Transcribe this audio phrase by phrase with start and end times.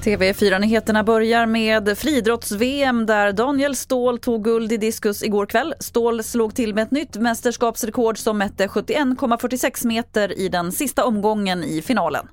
[0.00, 5.74] TV4-nyheterna börjar med friidrotts-VM där Daniel Ståhl tog guld i diskus igår kväll.
[5.80, 11.64] Ståhl slog till med ett nytt mästerskapsrekord som mätte 71,46 meter i den sista omgången
[11.64, 12.28] i finalen.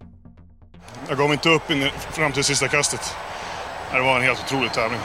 [1.08, 3.16] Jag gav mig inte upp fram till sista kastet.
[3.94, 5.00] Det var en helt otrolig tävling.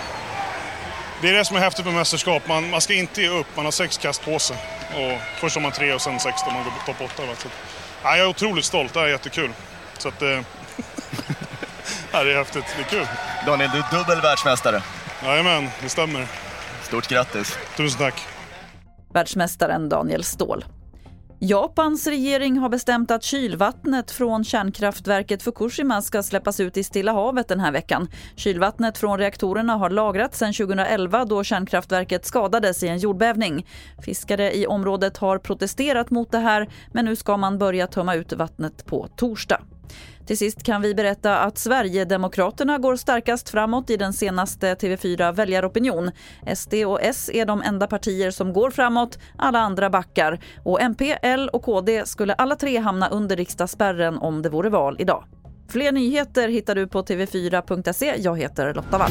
[1.22, 2.48] Det är det som är häftigt med mästerskap.
[2.48, 3.46] Man, man ska inte ge upp.
[3.56, 4.56] Man har sex kast på sig.
[4.94, 7.22] Och först har man tre och sen sex om man går på topp åtta.
[7.36, 7.48] Så,
[8.02, 8.94] ja, jag är otroligt stolt.
[8.94, 9.50] Det här är jättekul.
[9.98, 10.28] Så att, eh,
[12.12, 12.64] ja, det är häftigt.
[12.76, 13.06] Det är kul.
[13.46, 14.82] Daniel, du är dubbel världsmästare.
[15.24, 16.26] Jajamän, det stämmer.
[16.82, 17.58] Stort grattis.
[17.76, 18.14] Tusen tack.
[19.12, 20.64] Världsmästaren Daniel Ståhl.
[21.44, 27.48] Japans regering har bestämt att kylvattnet från kärnkraftverket Fukushima ska släppas ut i Stilla havet
[27.48, 28.08] den här veckan.
[28.36, 33.66] Kylvattnet från reaktorerna har lagrats sedan 2011 då kärnkraftverket skadades i en jordbävning.
[34.02, 38.32] Fiskare i området har protesterat mot det här men nu ska man börja tömma ut
[38.32, 39.60] vattnet på torsdag.
[40.26, 46.10] Till sist kan vi berätta att Sverigedemokraterna går starkast framåt i den senaste TV4 väljaropinion.
[46.54, 50.40] SD och S är de enda partier som går framåt, alla andra backar.
[50.62, 54.96] Och MP, L och KD skulle alla tre hamna under riksdagsspärren om det vore val
[54.98, 55.24] idag.
[55.68, 58.14] Fler nyheter hittar du på tv4.se.
[58.18, 59.10] Jag heter Lotta Wall.